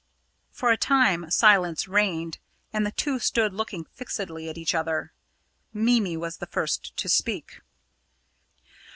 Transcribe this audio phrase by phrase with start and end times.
[0.51, 2.39] For a time silence reigned,
[2.73, 5.11] and the two stood looking fixedly at each other.
[5.75, 7.61] Mimi was the first to speak.